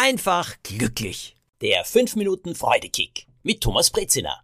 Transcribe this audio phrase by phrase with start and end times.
[0.00, 1.36] einfach glücklich.
[1.60, 4.40] Der 5 Minuten Freudekick mit Thomas Brezina.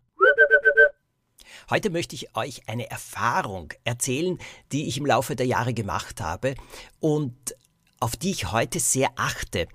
[1.70, 4.38] Heute möchte ich euch eine Erfahrung erzählen,
[4.72, 6.56] die ich im Laufe der Jahre gemacht habe
[7.00, 7.56] und
[8.00, 9.66] auf die ich heute sehr achte.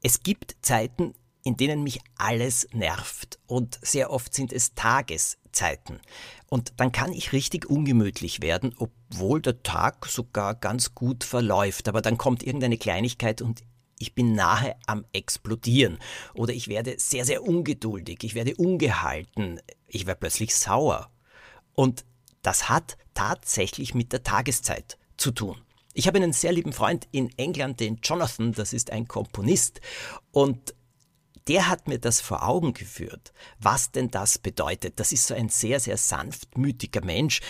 [0.00, 1.12] Es gibt Zeiten,
[1.42, 6.00] in denen mich alles nervt und sehr oft sind es Tageszeiten.
[6.48, 11.88] Und dann kann ich richtig ungemütlich werden, obwohl der Tag sogar ganz gut verläuft.
[11.88, 13.64] Aber dann kommt irgendeine Kleinigkeit und
[13.98, 15.98] ich bin nahe am Explodieren.
[16.34, 21.10] Oder ich werde sehr, sehr ungeduldig, ich werde ungehalten, ich werde plötzlich sauer.
[21.74, 22.04] Und
[22.42, 25.56] das hat tatsächlich mit der Tageszeit zu tun.
[25.94, 29.80] Ich habe einen sehr lieben Freund in England, den Jonathan, das ist ein Komponist,
[30.30, 30.74] und
[31.48, 34.98] der hat mir das vor Augen geführt, was denn das bedeutet.
[35.00, 37.40] Das ist so ein sehr, sehr sanftmütiger Mensch.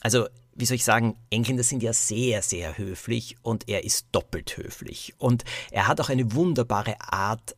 [0.00, 4.56] Also, wie soll ich sagen, Engländer sind ja sehr, sehr höflich und er ist doppelt
[4.56, 5.14] höflich.
[5.18, 7.56] Und er hat auch eine wunderbare Art,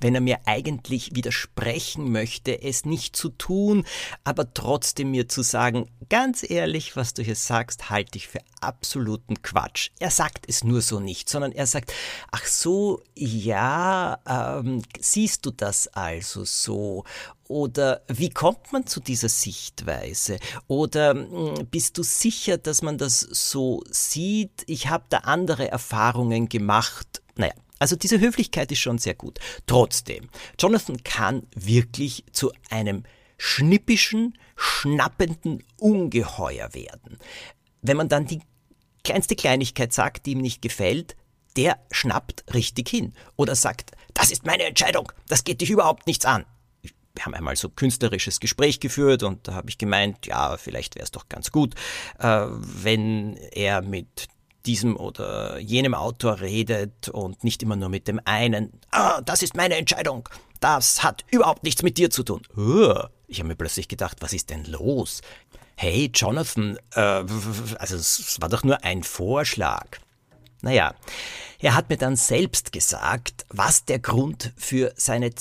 [0.00, 3.84] wenn er mir eigentlich widersprechen möchte, es nicht zu tun,
[4.24, 9.42] aber trotzdem mir zu sagen, ganz ehrlich, was du hier sagst, halte ich für absoluten
[9.42, 9.90] Quatsch.
[9.98, 11.92] Er sagt es nur so nicht, sondern er sagt,
[12.30, 17.04] ach so, ja, ähm, siehst du das also so?
[17.48, 20.38] Oder wie kommt man zu dieser Sichtweise?
[20.68, 24.64] Oder hm, bist du sicher, dass man das so sieht?
[24.66, 27.22] Ich habe da andere Erfahrungen gemacht.
[27.36, 27.52] Naja,
[27.82, 29.40] also diese Höflichkeit ist schon sehr gut.
[29.66, 33.02] Trotzdem, Jonathan kann wirklich zu einem
[33.38, 37.18] schnippischen, schnappenden Ungeheuer werden.
[37.80, 38.40] Wenn man dann die
[39.02, 41.16] kleinste Kleinigkeit sagt, die ihm nicht gefällt,
[41.56, 46.24] der schnappt richtig hin oder sagt, das ist meine Entscheidung, das geht dich überhaupt nichts
[46.24, 46.44] an.
[46.82, 51.02] Wir haben einmal so künstlerisches Gespräch geführt und da habe ich gemeint, ja, vielleicht wäre
[51.02, 51.74] es doch ganz gut,
[52.20, 54.28] äh, wenn er mit
[54.66, 58.80] diesem oder jenem Autor redet und nicht immer nur mit dem einen.
[58.90, 60.28] Ah, das ist meine Entscheidung.
[60.60, 62.42] Das hat überhaupt nichts mit dir zu tun.
[63.26, 65.22] Ich habe mir plötzlich gedacht, was ist denn los?
[65.76, 69.86] Hey, Jonathan, äh, also es war doch nur ein Vorschlag.
[70.60, 70.94] Naja,
[71.58, 75.34] er hat mir dann selbst gesagt, was der Grund für seine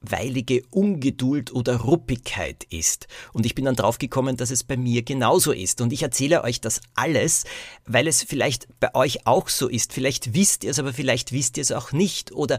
[0.00, 3.06] zeitweilige Ungeduld oder Ruppigkeit ist.
[3.32, 5.80] Und ich bin dann draufgekommen, dass es bei mir genauso ist.
[5.80, 7.44] Und ich erzähle euch das alles,
[7.86, 9.92] weil es vielleicht bei euch auch so ist.
[9.92, 12.32] Vielleicht wisst ihr es, aber vielleicht wisst ihr es auch nicht.
[12.32, 12.58] Oder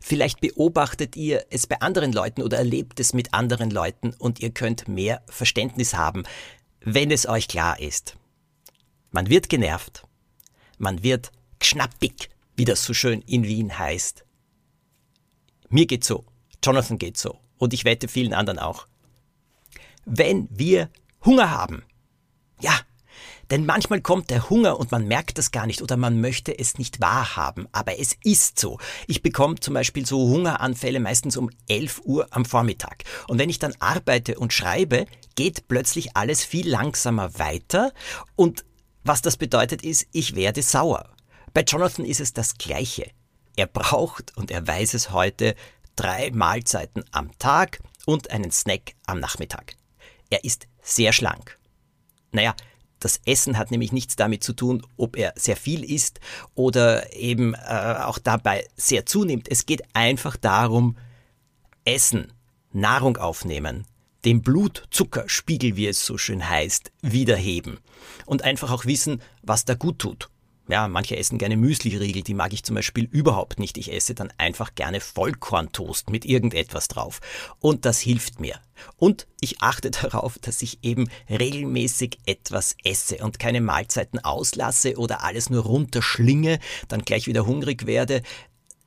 [0.00, 4.50] vielleicht beobachtet ihr es bei anderen Leuten oder erlebt es mit anderen Leuten und ihr
[4.50, 6.24] könnt mehr Verständnis haben,
[6.80, 8.16] wenn es euch klar ist.
[9.10, 10.04] Man wird genervt.
[10.78, 14.24] Man wird schnappig, wie das so schön in Wien heißt.
[15.70, 16.24] Mir geht so,
[16.68, 18.86] Jonathan geht so und ich wette vielen anderen auch.
[20.04, 20.90] Wenn wir
[21.24, 21.82] Hunger haben,
[22.60, 22.78] ja,
[23.50, 26.76] denn manchmal kommt der Hunger und man merkt das gar nicht oder man möchte es
[26.76, 28.78] nicht wahrhaben, aber es ist so.
[29.06, 33.04] Ich bekomme zum Beispiel so Hungeranfälle meistens um 11 Uhr am Vormittag.
[33.28, 37.94] Und wenn ich dann arbeite und schreibe, geht plötzlich alles viel langsamer weiter
[38.36, 38.66] und
[39.04, 41.08] was das bedeutet ist, ich werde sauer.
[41.54, 43.10] Bei Jonathan ist es das Gleiche.
[43.56, 45.56] Er braucht, und er weiß es heute,
[45.98, 49.74] drei Mahlzeiten am Tag und einen Snack am Nachmittag.
[50.30, 51.58] Er ist sehr schlank.
[52.30, 52.54] Naja,
[53.00, 56.20] das Essen hat nämlich nichts damit zu tun, ob er sehr viel isst
[56.54, 59.48] oder eben äh, auch dabei sehr zunimmt.
[59.50, 60.96] Es geht einfach darum,
[61.84, 62.32] Essen,
[62.72, 63.86] Nahrung aufnehmen,
[64.24, 67.80] den Blutzuckerspiegel, wie es so schön heißt, wiederheben
[68.24, 70.28] und einfach auch wissen, was da gut tut
[70.68, 73.78] ja, manche essen gerne Müsli-Riegel, die mag ich zum Beispiel überhaupt nicht.
[73.78, 77.20] Ich esse dann einfach gerne Vollkorntoast mit irgendetwas drauf.
[77.58, 78.60] Und das hilft mir.
[78.96, 85.24] Und ich achte darauf, dass ich eben regelmäßig etwas esse und keine Mahlzeiten auslasse oder
[85.24, 86.58] alles nur runterschlinge,
[86.88, 88.22] dann gleich wieder hungrig werde.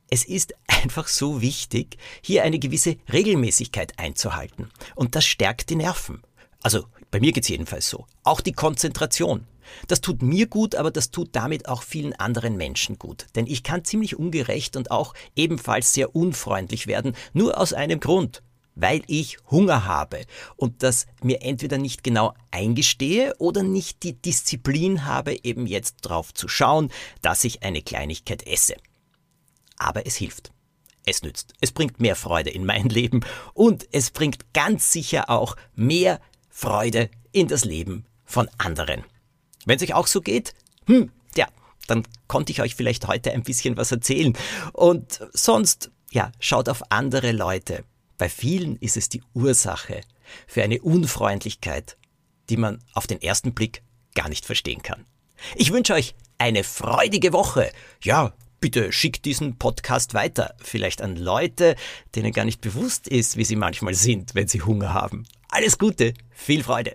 [0.08, 4.70] Es ist einfach so wichtig, hier eine gewisse Regelmäßigkeit einzuhalten.
[4.94, 6.22] Und das stärkt die Nerven.
[6.62, 8.06] Also bei mir geht's jedenfalls so.
[8.22, 9.46] Auch die Konzentration.
[9.88, 13.26] Das tut mir gut, aber das tut damit auch vielen anderen Menschen gut.
[13.34, 18.42] Denn ich kann ziemlich ungerecht und auch ebenfalls sehr unfreundlich werden, nur aus einem Grund.
[18.74, 20.22] Weil ich Hunger habe
[20.56, 26.32] und das mir entweder nicht genau eingestehe oder nicht die Disziplin habe, eben jetzt drauf
[26.32, 28.76] zu schauen, dass ich eine Kleinigkeit esse.
[29.76, 30.52] Aber es hilft.
[31.04, 31.52] Es nützt.
[31.60, 33.20] Es bringt mehr Freude in mein Leben
[33.54, 39.04] und es bringt ganz sicher auch mehr Freude in das Leben von anderen.
[39.64, 40.54] Wenn es euch auch so geht,
[40.86, 41.48] hm, ja,
[41.86, 44.36] dann konnte ich euch vielleicht heute ein bisschen was erzählen.
[44.72, 47.84] Und sonst, ja, schaut auf andere Leute.
[48.18, 50.02] Bei vielen ist es die Ursache
[50.46, 51.96] für eine Unfreundlichkeit,
[52.48, 53.82] die man auf den ersten Blick
[54.14, 55.06] gar nicht verstehen kann.
[55.56, 57.72] Ich wünsche euch eine freudige Woche.
[58.02, 58.32] Ja,
[58.62, 61.74] Bitte schickt diesen Podcast weiter, vielleicht an Leute,
[62.14, 65.26] denen gar nicht bewusst ist, wie sie manchmal sind, wenn sie Hunger haben.
[65.48, 66.94] Alles Gute, viel Freude.